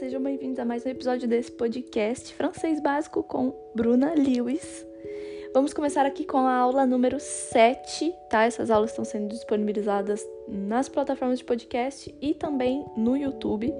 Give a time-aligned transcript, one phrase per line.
[0.00, 4.86] sejam bem-vindos a mais um episódio desse podcast francês básico com Bruna Lewis.
[5.52, 8.44] Vamos começar aqui com a aula número 7, tá?
[8.44, 13.74] Essas aulas estão sendo disponibilizadas nas plataformas de podcast e também no YouTube,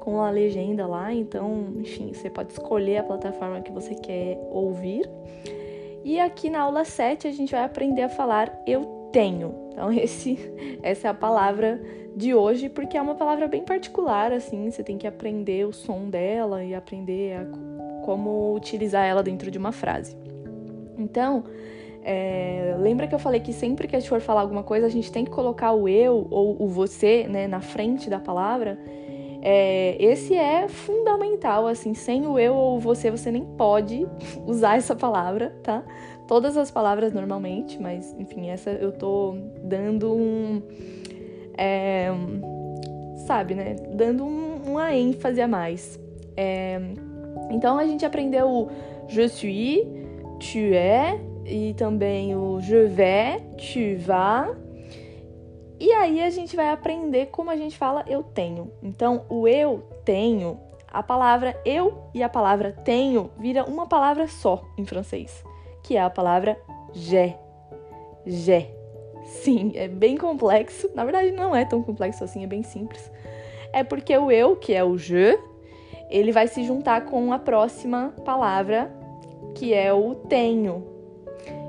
[0.00, 1.12] com a legenda lá.
[1.12, 5.06] Então, enfim, você pode escolher a plataforma que você quer ouvir.
[6.02, 9.68] E aqui na aula 7 a gente vai aprender a falar eu tenho.
[9.72, 10.38] Então, esse,
[10.82, 11.78] essa é a palavra
[12.16, 16.08] de hoje, porque é uma palavra bem particular, assim, você tem que aprender o som
[16.08, 17.46] dela e aprender a,
[18.04, 20.16] como utilizar ela dentro de uma frase.
[20.98, 21.44] Então,
[22.02, 24.90] é, lembra que eu falei que sempre que a gente for falar alguma coisa, a
[24.90, 28.78] gente tem que colocar o eu ou o você né, na frente da palavra.
[29.42, 34.06] É, esse é fundamental, assim, sem o eu ou o você, você nem pode
[34.46, 35.82] usar essa palavra, tá?
[36.26, 40.62] Todas as palavras normalmente, mas enfim, essa eu tô dando um
[41.56, 42.08] é,
[43.26, 43.76] sabe, né?
[43.92, 45.98] Dando um, uma ênfase a mais.
[46.36, 46.80] É,
[47.50, 48.68] então a gente aprendeu o
[49.08, 49.84] je suis,
[50.38, 54.56] tu es, e também o je vais, tu vas.
[55.78, 58.70] E aí a gente vai aprender como a gente fala eu tenho.
[58.82, 64.62] Então o eu tenho, a palavra eu e a palavra tenho vira uma palavra só
[64.76, 65.44] em francês,
[65.82, 66.58] que é a palavra
[66.92, 67.36] j'ai.
[68.26, 68.79] J'ai.
[69.30, 70.90] Sim, é bem complexo.
[70.94, 73.10] Na verdade, não é tão complexo assim, é bem simples.
[73.72, 75.38] É porque o eu, que é o je,
[76.10, 78.92] ele vai se juntar com a próxima palavra,
[79.54, 80.84] que é o tenho.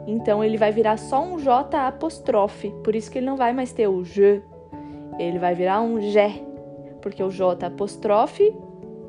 [0.07, 3.71] Então ele vai virar só um J apóstrofe, por isso que ele não vai mais
[3.71, 4.41] ter o je.
[5.19, 6.43] Ele vai virar um je,
[6.99, 8.51] porque o J apóstrofe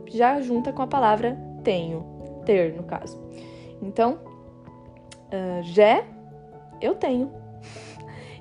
[0.08, 2.04] já junta com a palavra tenho,
[2.44, 3.18] ter no caso.
[3.80, 4.18] Então,
[5.32, 6.04] uh, je,
[6.82, 7.41] eu tenho.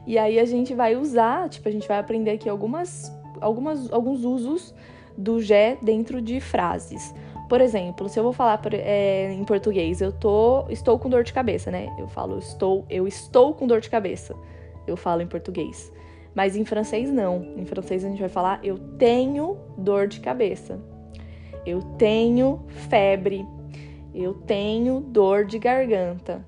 [0.06, 4.24] E aí a gente vai usar, tipo, a gente vai aprender aqui algumas, algumas, alguns
[4.24, 4.74] usos
[5.18, 7.14] do Gé dentro de frases.
[7.48, 11.34] Por exemplo, se eu vou falar é, em português, eu tô, estou com dor de
[11.34, 11.94] cabeça, né?
[12.00, 14.36] Eu falo estou, eu estou com dor de cabeça.
[14.88, 15.92] Eu falo em português.
[16.34, 17.54] Mas em francês não.
[17.58, 20.80] Em francês a gente vai falar eu tenho dor de cabeça.
[21.66, 23.46] Eu tenho febre.
[24.16, 26.46] Eu tenho dor de garganta.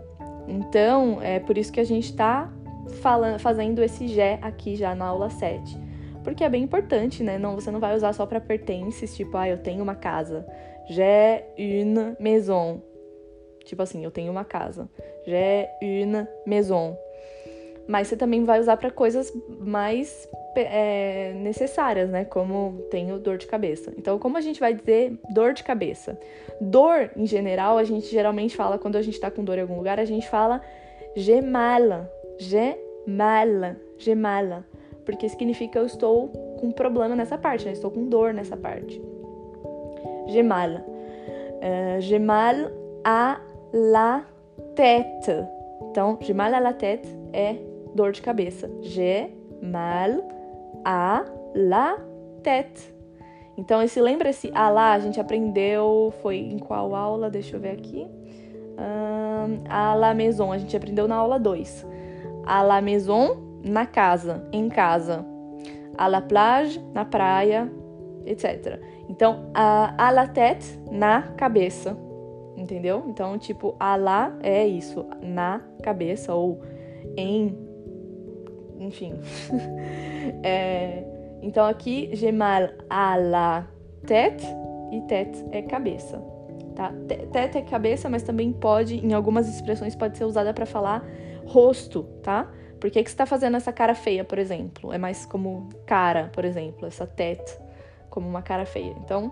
[0.48, 2.52] Então, é por isso que a gente está
[3.02, 5.80] falando, fazendo esse Gé aqui já na aula 7.
[6.24, 7.38] Porque é bem importante, né?
[7.38, 10.46] Não, você não vai usar só para pertences, tipo, ah, eu tenho uma casa.
[10.90, 12.82] J'ai une maison.
[13.66, 14.90] Tipo assim, eu tenho uma casa.
[15.26, 16.98] J'ai une maison.
[17.88, 22.24] Mas você também vai usar para coisas mais é, necessárias, né?
[22.24, 23.94] Como tenho dor de cabeça.
[23.98, 26.18] Então, como a gente vai dizer dor de cabeça?
[26.62, 29.76] Dor, em geral, a gente geralmente fala, quando a gente tá com dor em algum
[29.76, 30.62] lugar, a gente fala
[31.16, 31.42] j'ai
[32.40, 34.64] j'ai mal,
[35.06, 36.30] porque significa eu estou
[36.60, 37.74] com problema nessa parte, né?
[37.74, 39.02] Estou com dor nessa parte.
[40.28, 40.70] J'ai mal.
[40.70, 42.72] Uh, j'ai mal
[43.04, 43.40] à
[43.74, 44.24] la
[44.76, 45.46] tête.
[45.82, 47.56] Então, j'ai mal à la tête é
[47.94, 48.70] dor de cabeça.
[48.82, 50.24] J'ai mal
[50.86, 51.98] à la
[52.42, 52.94] tête.
[53.58, 57.30] Então, esse lembra esse a lá a gente aprendeu foi em qual aula?
[57.30, 58.08] Deixa eu ver aqui.
[58.76, 61.86] Um, a la maison, a gente aprendeu na aula 2
[62.46, 65.26] à la maison, na casa, em casa.
[65.98, 67.72] À la plage, na praia,
[68.26, 68.80] etc.
[69.10, 71.98] Então, a, à la tête, na cabeça.
[72.56, 73.04] Entendeu?
[73.08, 76.62] Então, tipo, à la é isso, na cabeça ou
[77.18, 77.58] em.
[78.80, 79.14] Enfim.
[80.44, 81.04] é,
[81.42, 83.68] então, aqui, j'ai mal à la
[84.06, 84.46] tête
[84.92, 86.22] e tête é cabeça.
[86.76, 86.92] Tá?
[87.32, 91.06] Tête é cabeça, mas também pode, em algumas expressões, pode ser usada para falar
[91.46, 92.48] rosto, tá?
[92.80, 94.92] Por que, que você tá fazendo essa cara feia, por exemplo?
[94.92, 97.58] É mais como cara, por exemplo, essa tête,
[98.10, 98.94] como uma cara feia.
[99.00, 99.32] Então,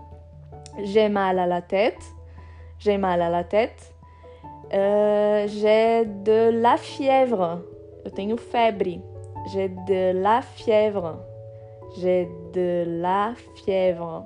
[0.84, 2.02] j'ai mal à la tête,
[2.80, 3.94] j'ai mal à la tête,
[4.68, 7.62] uh, j'ai de la fièvre,
[8.06, 9.02] eu tenho febre,
[9.52, 11.19] j'ai de la fièvre,
[11.98, 13.36] j'ai de la
[13.66, 14.25] fièvre,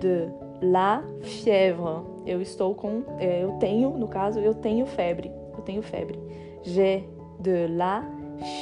[0.00, 0.28] de
[0.62, 5.30] la fièvre, eu estou com, eu tenho, no caso, eu tenho febre
[5.66, 6.16] tenho febre.
[6.62, 7.04] J'ai
[7.40, 8.02] de la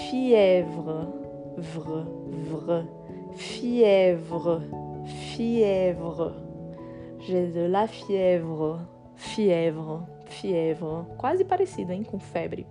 [0.08, 1.06] fièvre.
[1.56, 2.06] Vre,
[2.50, 2.84] vre.
[3.34, 4.62] Fièvre.
[5.04, 6.32] Fièvre.
[7.20, 8.80] J'ai de la fièvre.
[9.16, 10.06] Fièvre.
[10.26, 11.06] Fièvre.
[11.16, 12.02] Quase parecido, hein?
[12.02, 12.66] Com febre.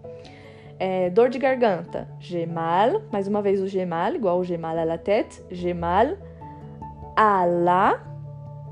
[0.80, 2.08] É, dor de garganta.
[2.20, 3.02] J'ai mal.
[3.12, 5.44] Mais uma vez o j'ai mal, igual o j'ai mal à la tête.
[5.50, 6.18] J'ai mal
[7.16, 8.00] à la.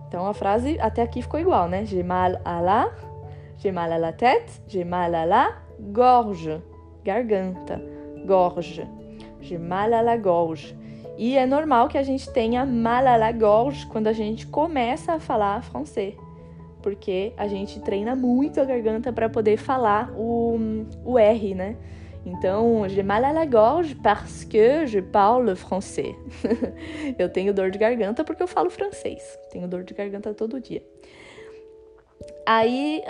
[0.08, 1.86] Então a frase até aqui ficou igual, né?
[1.86, 2.92] J'ai mal à la
[3.62, 6.50] J'ai mal à la tête, j'ai mal à la gorge,
[7.06, 7.80] garganta,
[8.26, 8.82] gorge.
[9.40, 10.76] J'ai mal à la gorge.
[11.16, 15.14] E é normal que a gente tenha mal à la gorge quando a gente começa
[15.14, 16.16] a falar francês,
[16.82, 20.58] porque a gente treina muito a garganta para poder falar o,
[21.06, 21.76] o R, né?
[22.26, 26.16] Então, j'ai mal à la gorge parce que je parle français.
[27.20, 29.22] eu tenho dor de garganta porque eu falo francês.
[29.52, 30.82] Tenho dor de garganta todo dia.
[32.46, 33.04] Aí,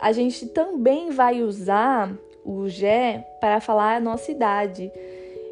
[0.00, 2.12] a gente também vai usar
[2.44, 4.92] o G para falar a nossa idade.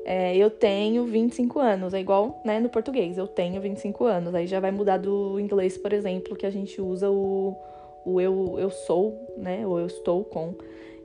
[0.04, 4.34] É, eu tenho 25 anos, é igual né, no português, eu tenho 25 anos.
[4.34, 7.56] Aí já vai mudar do inglês, por exemplo, que a gente usa o,
[8.04, 9.66] o eu, eu sou, né?
[9.66, 10.54] Ou eu estou com.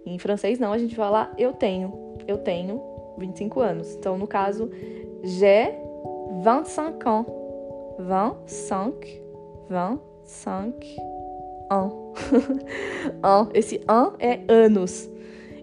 [0.06, 2.15] Em francês, não, a gente fala eu tenho.
[2.27, 2.81] Eu tenho
[3.18, 3.95] 25 anos.
[3.95, 4.69] Então, no caso,
[5.24, 5.74] j'ai
[6.44, 7.25] 25 ans.
[8.00, 9.22] 25,
[9.69, 10.08] 25
[11.71, 11.91] ans.
[13.23, 13.49] an.
[13.53, 15.09] Esse an é anos.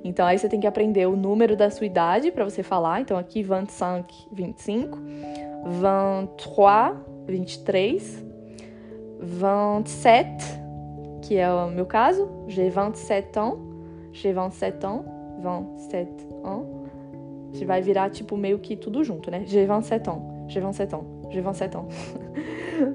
[0.04, 3.00] Então, aí você tem que aprender o número da sua idade para você falar.
[3.00, 4.98] Então, aqui, 25, 25.
[5.64, 6.94] 23,
[7.26, 8.26] 23.
[9.20, 10.44] 27,
[11.22, 12.28] que é o meu caso.
[12.48, 13.58] J'ai 27 ans.
[14.12, 15.04] J'ai 27 ans.
[15.38, 16.08] 27
[16.44, 16.64] ans.
[17.52, 19.44] Você vai virar, tipo, meio que tudo junto, né?
[19.46, 20.22] J'ai 27 ans.
[20.48, 21.04] J'ai 27 ans.
[21.30, 21.86] J'ai 27 ans.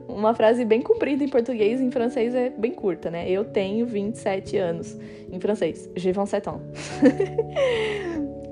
[0.07, 3.29] Uma frase bem comprida em português, em francês é bem curta, né?
[3.29, 4.97] Eu tenho 27 anos.
[5.31, 6.61] Em francês, j'ai 27 ans.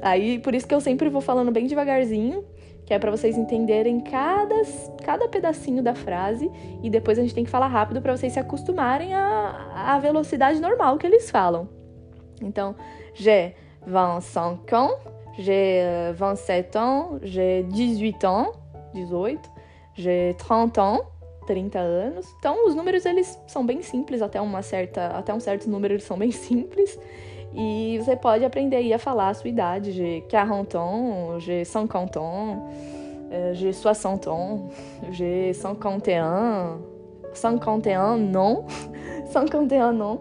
[0.02, 2.46] Aí, por isso que eu sempre vou falando bem devagarzinho,
[2.86, 4.62] que é para vocês entenderem cada,
[5.04, 6.50] cada pedacinho da frase
[6.82, 10.60] e depois a gente tem que falar rápido para vocês se acostumarem à, à velocidade
[10.60, 11.70] normal que eles falam.
[12.42, 12.76] Então,
[13.14, 13.54] j'ai
[13.86, 14.92] 25 ans,
[15.38, 15.84] j'ai
[16.16, 18.54] 27 ans, j'ai 18 ans,
[18.94, 19.40] 18,
[19.94, 21.02] j'ai 30 ans,
[21.48, 22.26] 30 anos.
[22.38, 26.04] Então, os números eles são bem simples, até uma certa, até um certo número eles
[26.04, 27.00] são bem simples.
[27.54, 32.20] E você pode aprender aí a falar a sua idade, j'ai 40 ans, j'ai 50
[32.20, 32.70] ans,
[33.54, 34.70] j'ai 60 ans,
[35.12, 36.78] j'ai 51,
[37.34, 38.66] 51 non,
[39.32, 40.20] 51 non,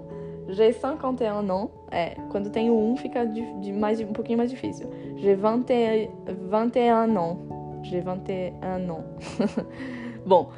[0.49, 1.71] j'ai 51 non.
[1.91, 4.89] É, quando tem 1 fica de, de mais, um pouquinho mais difícil.
[5.17, 6.11] J'ai 21,
[6.51, 7.39] 21 non,
[7.83, 9.05] j'ai 21 non.
[10.25, 10.51] Bom,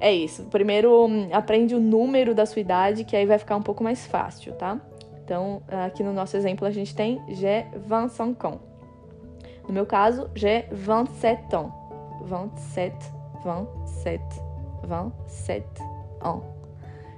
[0.00, 0.44] é isso.
[0.44, 4.52] Primeiro aprende o número da sua idade, que aí vai ficar um pouco mais fácil,
[4.54, 4.80] tá?
[5.24, 8.60] Então, aqui no nosso exemplo, a gente tem j'ai 25 ans.
[9.66, 11.72] No meu caso, j'ai 27 ans.
[12.22, 12.94] 27,
[13.44, 14.22] 27,
[14.84, 15.64] 27
[16.22, 16.42] ans.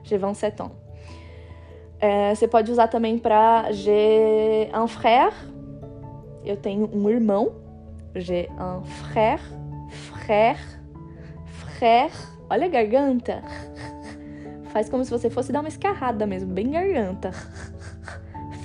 [0.02, 0.70] J'ai 27 ans.
[2.00, 5.34] É, você pode usar também para j'ai un frère.
[6.44, 7.52] Eu tenho um irmão.
[8.18, 9.40] J'ai un frère.
[9.88, 10.58] Frère.
[11.46, 12.10] Frère
[12.50, 13.42] Olha a garganta.
[14.72, 17.30] Faz como se você fosse dar uma escarrada mesmo, bem garganta.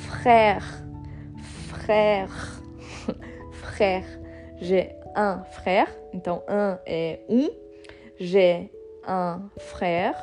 [0.08, 0.64] Frère.
[1.68, 2.62] Frère.
[3.52, 4.06] Frère.
[4.62, 5.90] J'ai un frère.
[6.14, 7.50] Então, un é um.
[8.18, 8.72] J'ai
[9.06, 10.16] un frère.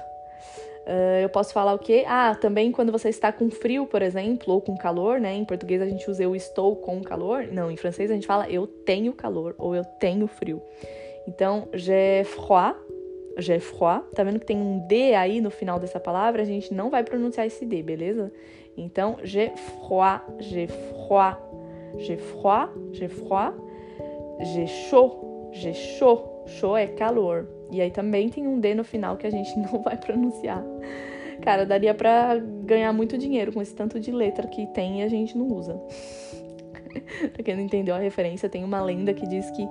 [0.91, 2.05] Uh, eu posso falar o quê?
[2.09, 5.33] Ah, também quando você está com frio, por exemplo, ou com calor, né?
[5.37, 7.47] Em português a gente usa eu estou com calor.
[7.53, 10.61] Não, em francês a gente fala eu tenho calor ou eu tenho frio.
[11.29, 12.77] Então, j'ai froid
[13.39, 14.05] j'ai froid.
[14.15, 16.43] Tá vendo que tem um D aí no final dessa palavra?
[16.43, 18.33] A gente não vai pronunciar esse D, beleza?
[18.77, 21.39] Então, j'ai froid, j'ai froid,
[21.99, 23.55] j'ai froid, j'ai froid,
[24.41, 26.40] j'ai chaud, j'ai chaud.
[26.51, 27.49] Chaud é calor.
[27.71, 30.65] E aí também tem um D no final que a gente não vai pronunciar.
[31.41, 35.09] Cara, daria pra ganhar muito dinheiro com esse tanto de letra que tem e a
[35.09, 35.81] gente não usa.
[37.33, 39.67] pra quem não entendeu a referência, tem uma lenda que diz que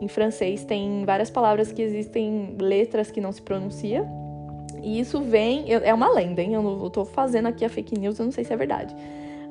[0.00, 4.06] em francês tem várias palavras que existem letras que não se pronuncia.
[4.80, 5.64] E isso vem.
[5.72, 6.54] É uma lenda, hein?
[6.54, 8.94] Eu, não, eu tô fazendo aqui a fake news, eu não sei se é verdade.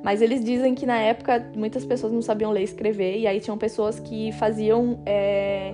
[0.02, 3.40] Mas eles dizem que na época muitas pessoas não sabiam ler e escrever, e aí
[3.40, 5.74] tinham pessoas que faziam é,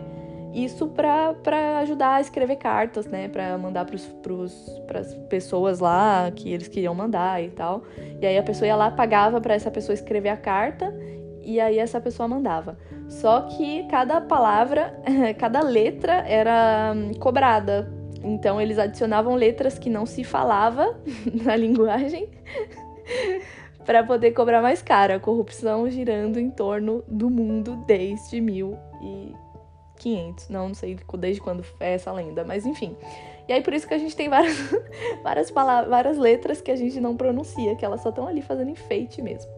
[0.54, 3.28] isso para ajudar a escrever cartas, né?
[3.28, 7.84] Para mandar para as pessoas lá que eles queriam mandar e tal.
[8.22, 10.94] E aí a pessoa ia lá, pagava para essa pessoa escrever a carta,
[11.42, 12.78] e aí essa pessoa mandava.
[13.10, 14.94] Só que cada palavra,
[15.40, 17.92] cada letra era hum, cobrada.
[18.24, 20.96] Então eles adicionavam letras que não se falava
[21.44, 22.30] na linguagem
[23.86, 25.16] para poder cobrar mais caro.
[25.16, 28.40] A corrupção girando em torno do mundo desde
[30.04, 30.50] 1500.
[30.50, 32.96] Não, não sei desde quando é essa lenda, mas enfim.
[33.48, 34.58] E aí por isso que a gente tem várias,
[35.22, 38.70] várias palavras, várias letras que a gente não pronuncia, que elas só estão ali fazendo
[38.70, 39.52] enfeite mesmo.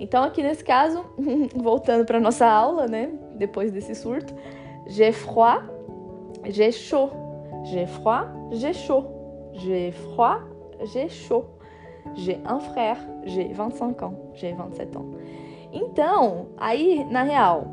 [0.00, 1.04] Então, aqui nesse caso,
[1.54, 3.10] voltando para nossa aula, né?
[3.36, 4.34] Depois desse surto,
[4.88, 5.64] j'ai froid,
[6.44, 7.12] j'ai chaud.
[7.64, 9.06] J'ai froid, j'ai chaud.
[9.54, 10.40] J'ai froid,
[10.92, 11.44] j'ai chaud.
[12.14, 15.06] J'ai un frère, j'ai 25 ans, j'ai 27 ans.
[15.72, 17.64] Então, aí, na real,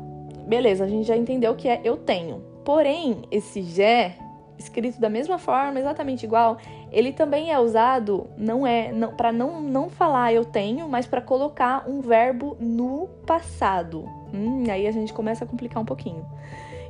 [0.46, 2.42] beleza, a gente já entendeu que é eu tenho.
[2.64, 4.12] Porém, esse je,
[4.58, 6.58] escrito da mesma forma, exatamente igual,
[6.92, 11.20] ele também é usado não é não, para não, não falar eu tenho, mas para
[11.20, 14.04] colocar um verbo no passado.
[14.32, 16.24] Hum, aí a gente começa a complicar um pouquinho.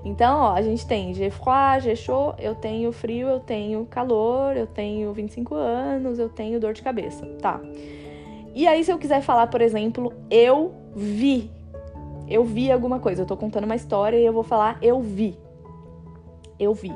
[0.04, 4.56] Então, ó, a gente tem j'ai froid, j'ai chaud, eu tenho frio, eu tenho calor,
[4.56, 7.60] eu tenho 25 anos, eu tenho dor de cabeça, tá?
[8.54, 11.50] E aí, se eu quiser falar, por exemplo, eu vi,
[12.30, 15.36] eu vi alguma coisa, eu tô contando uma história e eu vou falar eu vi,
[16.58, 16.92] eu vi.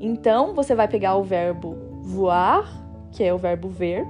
[0.00, 4.06] Então, você vai pegar o verbo voar, que é o verbo ver,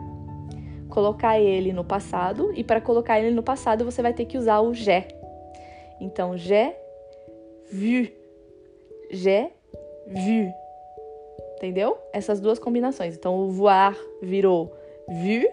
[0.89, 4.61] colocar ele no passado, e para colocar ele no passado, você vai ter que usar
[4.61, 5.09] o j'ai.
[6.01, 6.77] Então, j'ai
[7.71, 8.09] vu.
[9.11, 9.51] J'ai
[10.07, 10.53] vu.
[11.57, 11.97] Entendeu?
[12.13, 13.17] Essas duas combinações.
[13.17, 14.73] Então, o voar virou
[15.09, 15.49] vu.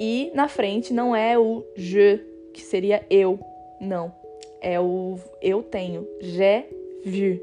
[0.00, 2.20] E na frente não é o je,
[2.52, 3.38] que seria eu.
[3.80, 4.12] Não.
[4.60, 6.06] É o eu tenho.
[6.20, 6.68] J'ai
[7.04, 7.40] vu.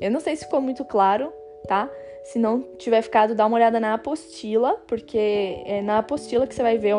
[0.00, 1.32] Eu não sei se ficou muito claro,
[1.66, 1.90] tá?
[2.24, 6.62] Se não tiver ficado, dá uma olhada na apostila, porque é na apostila que você
[6.62, 6.94] vai ver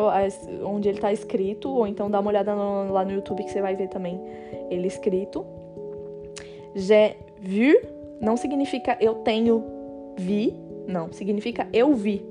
[0.64, 3.60] onde ele tá escrito, ou então dá uma olhada no, lá no YouTube que você
[3.60, 4.20] vai ver também
[4.70, 5.44] ele escrito.
[6.74, 9.64] J'ai vu não significa eu tenho
[10.16, 10.54] vi,
[10.86, 12.24] não, significa eu vi,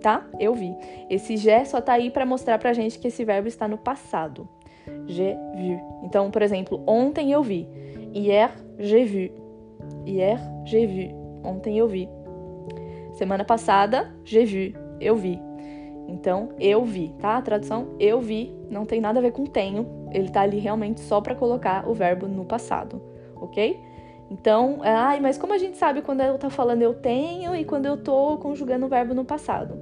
[0.00, 0.28] tá?
[0.38, 0.74] Eu vi.
[1.10, 4.48] Esse j'ai só tá aí para mostrar pra gente que esse verbo está no passado.
[5.06, 5.80] J'ai vu.
[6.04, 7.68] Então, por exemplo, ontem eu vi.
[8.12, 9.30] Hier, j'ai vu.
[10.06, 11.14] Hier, j'ai vu.
[11.44, 12.08] Ontem eu vi.
[13.12, 14.78] Semana passada, j'ai vu.
[15.00, 15.40] Eu vi.
[16.08, 17.36] Então, eu vi, tá?
[17.36, 19.86] A tradução eu vi não tem nada a ver com tenho.
[20.12, 23.14] Ele tá ali realmente só para colocar o verbo no passado
[23.44, 23.80] ok?
[24.30, 27.86] Então, ai, mas como a gente sabe quando eu tô falando eu tenho e quando
[27.86, 29.78] eu tô conjugando o verbo no passado?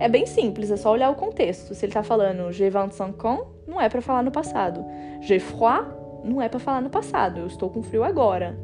[0.00, 1.74] É bem simples, é só olhar o contexto.
[1.74, 4.84] Se ele tá falando j'ai 25 ans, não é para falar no passado.
[5.20, 5.86] J'ai froid,
[6.24, 7.40] não é para falar no passado.
[7.40, 8.58] Eu estou com frio agora.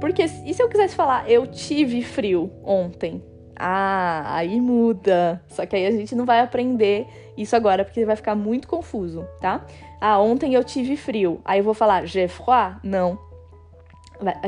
[0.00, 3.22] Porque e se eu quisesse falar eu tive frio ontem?
[3.56, 5.42] Ah, aí muda.
[5.48, 9.26] Só que aí a gente não vai aprender isso agora porque vai ficar muito confuso,
[9.40, 9.64] tá?
[10.00, 11.40] Ah, ontem eu tive frio.
[11.44, 12.76] Aí eu vou falar j'ai froid?
[12.82, 13.30] Não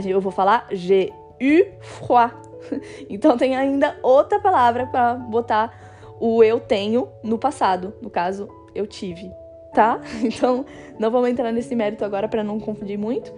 [0.05, 2.35] eu vou falar j'ai eu froid.
[3.11, 5.92] Então tem ainda outra palavra para botar
[6.25, 9.29] o eu tenho no passado, no caso, eu tive,
[9.75, 10.01] tá?
[10.23, 10.65] Então
[10.97, 13.35] não vamos entrar nesse mérito agora para não confundir muito.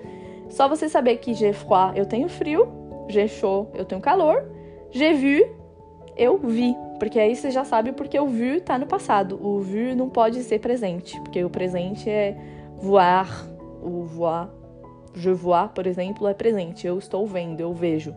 [0.50, 2.68] Só você saber que j'ai froid, eu tenho frio,
[3.08, 4.44] j'ai chaud, eu tenho calor,
[4.90, 5.46] j'ai vu,
[6.14, 9.40] eu vi, porque aí você já sabe porque o vu tá no passado.
[9.42, 12.36] O vu não pode ser presente, porque o presente é
[12.76, 13.48] voar,
[13.82, 14.50] o voar
[15.14, 16.86] Je vois, por exemplo, é presente.
[16.86, 18.14] Eu estou vendo, eu vejo.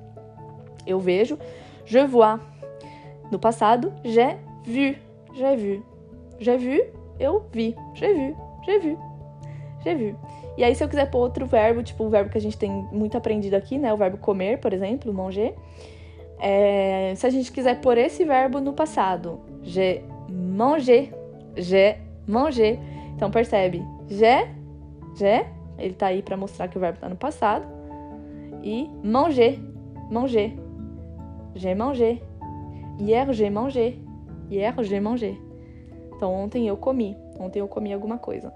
[0.86, 1.38] Eu vejo.
[1.86, 2.40] Je vois.
[3.32, 4.96] No passado, j'ai vu.
[5.34, 5.84] J'ai vu.
[6.40, 6.82] J'ai vu,
[7.20, 7.76] eu vi.
[7.94, 8.36] J'ai vu.
[8.66, 8.98] J'ai vu.
[9.84, 10.16] J'ai vu.
[10.58, 12.72] E aí, se eu quiser pôr outro verbo, tipo o verbo que a gente tem
[12.92, 13.94] muito aprendido aqui, né?
[13.94, 15.54] O verbo comer, por exemplo, manger.
[16.40, 21.10] É, se a gente quiser pôr esse verbo no passado, j'ai mangé.
[21.56, 21.98] J'ai
[22.28, 22.80] mangé.
[23.16, 23.84] Então, percebe?
[24.10, 24.48] J'ai,
[25.16, 25.46] j'ai
[25.78, 27.66] ele tá aí para mostrar que o verbo tá no passado.
[28.64, 29.60] E manger,
[30.12, 30.54] manger.
[31.56, 32.22] J'ai mangé.
[33.00, 33.94] Hier j'ai mangé.
[34.50, 35.36] Hier j'ai mangé.
[36.16, 37.18] Então ontem eu comi.
[37.40, 38.54] Ontem eu comi alguma coisa.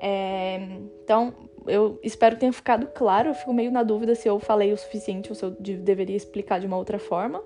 [0.00, 0.60] É,
[1.02, 1.32] então,
[1.66, 3.30] eu espero que tenha ficado claro.
[3.30, 6.60] Eu fico meio na dúvida se eu falei o suficiente ou se eu deveria explicar
[6.60, 7.42] de uma outra forma.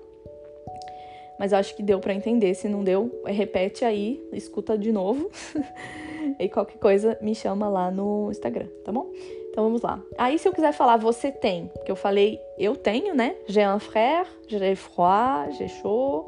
[1.39, 2.53] Mas acho que deu para entender.
[2.53, 5.29] Se não deu, repete aí, escuta de novo.
[6.39, 9.11] E qualquer coisa me chama lá no Instagram, tá bom?
[9.49, 10.01] Então vamos lá.
[10.17, 13.35] Aí se eu quiser falar você tem, porque eu falei eu tenho, né?
[13.47, 16.25] J'ai un frère, j'ai froid, j'ai chaud.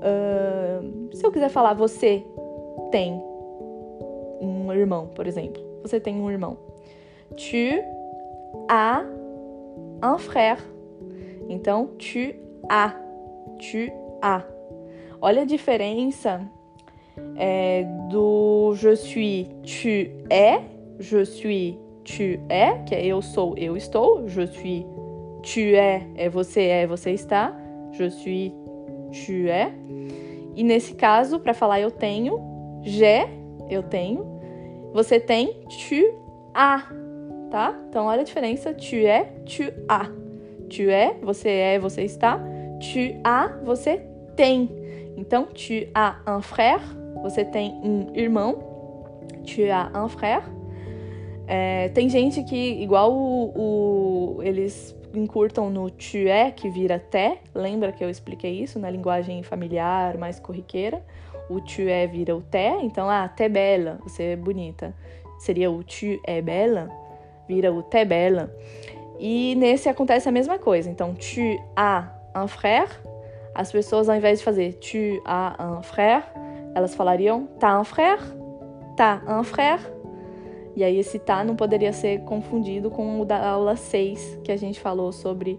[0.00, 2.24] Uh, se eu quiser falar você
[2.90, 3.22] tem
[4.40, 5.62] um irmão, por exemplo.
[5.82, 6.56] Você tem um irmão.
[7.36, 7.82] Tu
[8.68, 9.04] as
[10.02, 10.60] un frère.
[11.48, 12.34] Então, tu
[12.68, 12.94] as.
[13.58, 13.92] Tu
[14.22, 14.44] as.
[15.20, 16.40] Olha a diferença
[17.36, 20.60] é, do je suis, tu es,
[20.98, 24.86] je suis, tu es, que é eu sou, eu estou, je suis,
[25.42, 27.54] tu es, é você é, você está,
[27.92, 28.52] je suis,
[29.10, 29.72] tu es.
[30.56, 32.38] E nesse caso, para falar eu tenho,
[32.82, 33.26] j'ai,
[33.68, 34.40] eu tenho,
[34.92, 36.14] você tem, tu
[36.52, 36.84] as,
[37.50, 37.78] tá?
[37.88, 40.10] Então olha a diferença, tu é, tu as.
[40.68, 44.00] Tu é, você é, você está, tu as, você
[44.36, 44.70] tem.
[45.16, 46.80] Então, tu as un frère,
[47.22, 48.58] você tem um irmão,
[49.44, 50.42] tu as un frère.
[51.52, 57.38] É, tem gente que, igual o, o, eles encurtam no tu é, que vira té.
[57.52, 61.02] Lembra que eu expliquei isso na linguagem familiar mais corriqueira?
[61.48, 62.78] O tu é vira o té.
[62.82, 64.94] Então, ah, té bela, você é bonita.
[65.40, 66.88] seria o tu é bela,
[67.48, 68.48] vira o t'es belle.
[69.18, 70.88] E nesse acontece a mesma coisa.
[70.88, 72.90] Então, tu as un frère.
[73.56, 76.22] As pessoas, ao invés de fazer tu as un frère,
[76.76, 78.22] elas falariam t'as un frère,
[78.96, 79.99] t'as un frère.
[80.76, 84.56] E aí esse tá não poderia ser confundido com o da aula 6, que a
[84.56, 85.58] gente falou sobre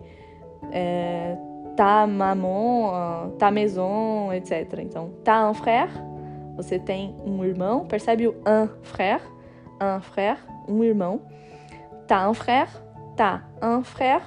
[0.72, 1.38] é,
[1.76, 4.80] tá maman, tá maison, etc.
[4.80, 5.92] Então, tá un frère,
[6.56, 9.22] você tem um irmão, percebe o un frère?
[9.82, 10.38] Un frère,
[10.68, 11.22] um irmão.
[12.08, 12.70] Tá un frère,
[13.16, 14.22] tá un frère,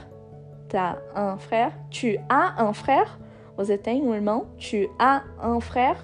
[0.69, 1.73] tá un frère.
[1.91, 3.09] Tu as un frère,
[3.57, 4.47] você tem um irmão.
[4.59, 5.99] Tu as un frère.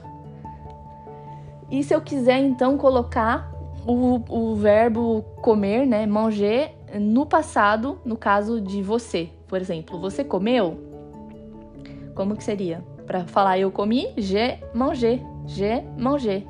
[1.71, 3.50] E se eu quiser então colocar
[3.87, 10.25] o, o verbo comer, né, manger, no passado, no caso de você, por exemplo, você
[10.25, 10.79] comeu?
[12.15, 12.85] Como que seria?
[13.07, 16.45] Para falar eu comi, j'ai mangé, j'ai mangé.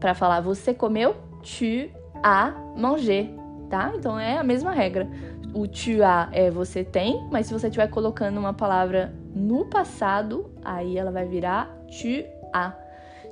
[0.00, 1.90] Para falar você comeu, tu
[2.22, 3.30] as mangé,
[3.68, 3.92] tá?
[3.94, 5.08] Então é a mesma regra.
[5.54, 10.50] O tu as é você tem, mas se você estiver colocando uma palavra no passado,
[10.64, 12.74] aí ela vai virar tu as.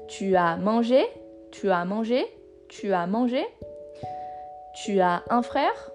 [0.08, 1.10] Tu as mangé,
[1.50, 2.28] tu as mangé,
[2.68, 3.46] tu as mangé.
[4.85, 5.92] Tu as un frère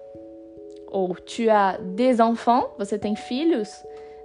[0.92, 3.68] ou tu as des enfants, você tem filhos.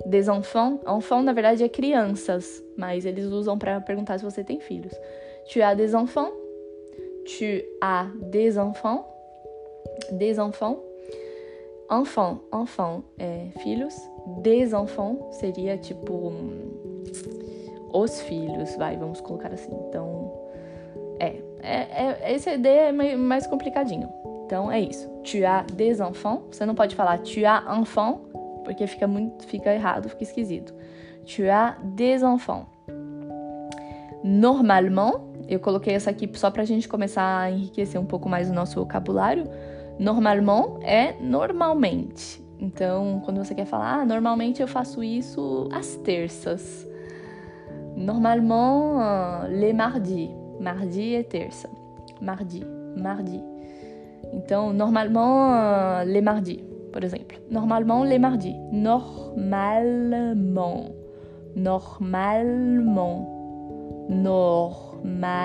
[0.06, 4.60] Des enfants, enfants na verdade é crianças, mas eles usam para perguntar se você tem
[4.60, 4.94] filhos.
[5.52, 6.32] Tu as des enfants?
[7.26, 9.06] Tu as des enfants?
[10.12, 10.80] Des enfants?
[11.90, 13.96] Enfant, enfant é filhos.
[14.42, 16.34] Des enfants seria tipo
[17.94, 19.74] os filhos, vai, vamos colocar assim.
[19.88, 20.17] Então,
[21.68, 24.10] é, é, esse D é mais complicadinho.
[24.46, 25.10] Então é isso.
[25.24, 26.44] Tu as des enfants.
[26.52, 28.20] Você não pode falar tu as enfant,
[28.64, 30.74] porque fica muito, fica errado, fica esquisito.
[31.26, 32.68] Tu as des enfants.
[34.24, 38.54] Normalement, eu coloquei essa aqui só pra gente começar a enriquecer um pouco mais o
[38.54, 39.44] nosso vocabulário.
[40.00, 42.42] Normalement é normalmente.
[42.60, 46.88] Então, quando você quer falar, ah, normalmente eu faço isso às terças.
[47.96, 50.30] Normalement, les mardis.
[50.60, 51.70] Mardi é terça.
[52.22, 52.66] Mardi,
[52.98, 53.44] mardi.
[54.34, 57.38] Então, normalement, les mardis, por exemplo.
[57.50, 58.56] Normalement, les mardis.
[58.72, 59.38] Normalement.
[61.56, 63.38] Normalement.
[64.10, 65.44] Normalement.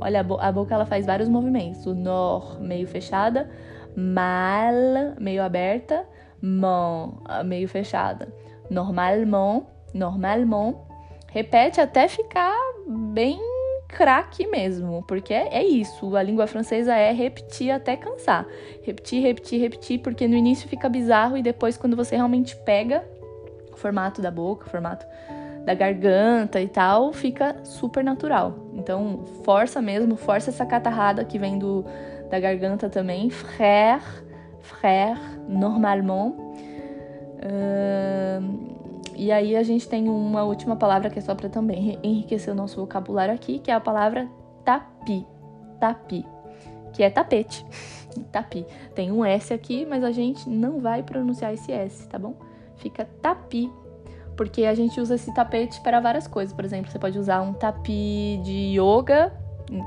[0.00, 1.86] Olha, a, bo a boca ela faz vários movimentos.
[1.86, 3.48] O nor meio fechada,
[3.96, 6.04] mal meio aberta,
[6.42, 7.14] mon
[7.44, 8.28] meio fechada.
[8.70, 10.86] Normalement, normalement.
[11.32, 12.52] Repete até ficar
[12.88, 13.38] bem
[13.90, 16.16] craque mesmo, porque é, é, isso.
[16.16, 18.46] A língua francesa é repetir até cansar.
[18.82, 23.04] Repetir, repetir, repetir, porque no início fica bizarro e depois, quando você realmente pega
[23.72, 25.04] o formato da boca, o formato
[25.64, 28.54] da garganta e tal, fica super natural.
[28.74, 31.84] Então, força mesmo, força essa catarrada que vem do,
[32.30, 33.28] da garganta também.
[33.28, 34.02] Frère,
[34.60, 36.34] frère, normalement.
[37.42, 38.79] Uh,
[39.20, 42.56] e aí a gente tem uma última palavra que é só para também enriquecer o
[42.56, 44.26] nosso vocabulário aqui, que é a palavra
[44.64, 45.26] tapi.
[45.78, 46.24] Tapi,
[46.94, 47.66] que é tapete.
[48.32, 48.64] tapi.
[48.94, 52.34] Tem um S aqui, mas a gente não vai pronunciar esse S, tá bom?
[52.76, 53.70] Fica tapi,
[54.38, 56.54] porque a gente usa esse tapete para várias coisas.
[56.54, 59.34] Por exemplo, você pode usar um tapi de yoga,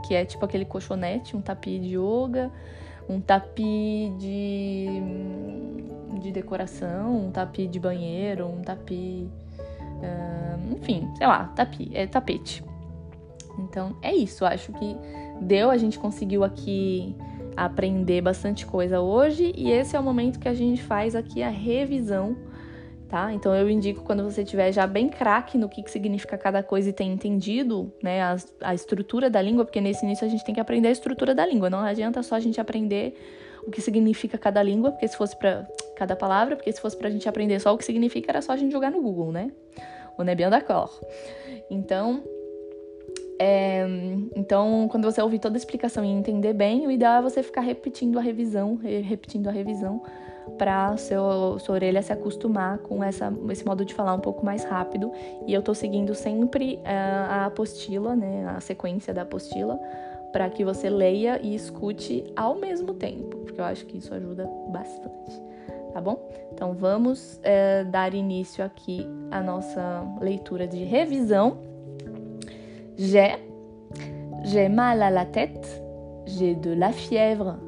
[0.05, 2.51] que é tipo aquele colchonete, um tapi de yoga,
[3.09, 5.03] um tapi de
[6.19, 9.29] de decoração, um tapi de banheiro, um tapi.
[9.79, 12.63] Uh, enfim, sei lá, tapi, é tapete.
[13.59, 14.97] Então é isso, acho que
[15.41, 17.15] deu, a gente conseguiu aqui
[17.55, 21.49] aprender bastante coisa hoje e esse é o momento que a gente faz aqui a
[21.49, 22.35] revisão,
[23.13, 23.31] tá?
[23.31, 26.89] Então eu indico quando você tiver já bem craque no que, que significa cada coisa
[26.89, 30.55] e tem entendido, né, a, a estrutura da língua, porque nesse início a gente tem
[30.55, 33.13] que aprender a estrutura da língua, não adianta só a gente aprender
[33.67, 35.63] o que significa cada língua, porque se fosse para
[35.95, 38.57] cada palavra, porque se fosse pra gente aprender só o que significa, era só a
[38.57, 39.51] gente jogar no Google, né?
[40.17, 40.91] O é bien d'accord.
[41.69, 42.23] Então,
[43.39, 43.85] é,
[44.35, 47.61] então, quando você ouvir toda a explicação e entender bem, o ideal é você ficar
[47.61, 50.01] repetindo a revisão, repetindo a revisão,
[50.57, 55.11] para sua orelha se acostumar com essa, esse modo de falar um pouco mais rápido.
[55.47, 59.79] E eu tô seguindo sempre uh, a apostila, né, a sequência da apostila,
[60.31, 64.49] para que você leia e escute ao mesmo tempo, porque eu acho que isso ajuda
[64.69, 65.41] bastante,
[65.93, 66.27] tá bom?
[66.51, 71.57] Então vamos é, dar início aqui à nossa leitura de revisão.
[72.97, 73.39] J'ai,
[74.43, 75.67] j'ai mal à la tête,
[76.25, 77.59] j'ai de la fièvre,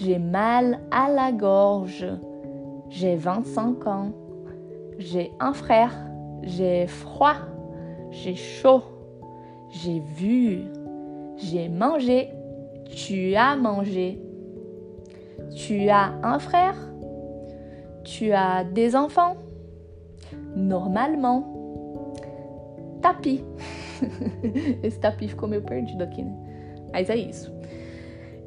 [0.00, 2.06] j'ai mal à la gorge,
[2.88, 4.12] j'ai 25 ans,
[4.98, 5.94] j'ai un frère,
[6.42, 7.36] j'ai froid,
[8.10, 8.82] j'ai chaud,
[9.70, 10.64] j'ai vu,
[11.36, 12.30] j'ai mangé,
[12.88, 14.18] Tu as mangé.
[15.54, 16.76] Tu as un frère?
[18.04, 19.36] Tu as des enfants?
[20.56, 21.44] Normalement.
[23.02, 23.44] Tapi.
[24.82, 26.32] Esse tapi ficou meio perdido aqui, né?
[26.92, 27.52] Mas é isso.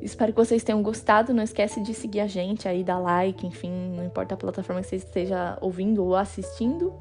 [0.02, 1.34] Espero que vocês tenham gostado.
[1.34, 4.88] Não esquece de seguir a gente aí, dar like, enfim, não importa a plataforma que
[4.88, 6.94] você esteja ouvindo ou assistindo.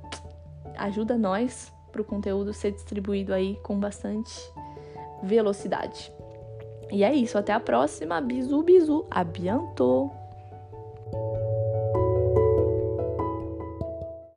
[0.76, 4.32] Ajuda nós para o conteúdo ser distribuído aí com bastante
[5.22, 6.12] velocidade.
[6.90, 8.20] E é isso, até a próxima.
[8.20, 10.19] Bisu, bisu, abiantou!